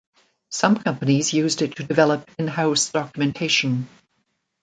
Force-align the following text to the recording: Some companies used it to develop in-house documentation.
Some 0.49 0.77
companies 0.79 1.31
used 1.31 1.61
it 1.61 1.75
to 1.75 1.83
develop 1.83 2.27
in-house 2.39 2.89
documentation. 2.89 3.87